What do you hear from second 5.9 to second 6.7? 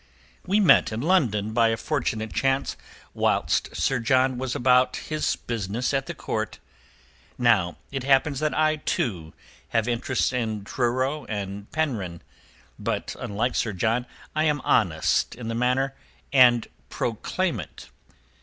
at the Court.